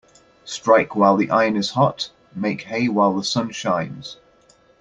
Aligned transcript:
Strike 0.45 0.95
while 0.95 1.15
the 1.15 1.29
iron 1.29 1.55
is 1.55 1.69
hot 1.69 2.09
Make 2.33 2.63
hay 2.63 2.87
while 2.87 3.15
the 3.15 3.23
sun 3.23 3.51
shines. 3.51 4.17